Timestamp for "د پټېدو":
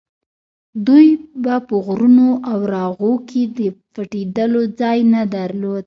3.57-4.61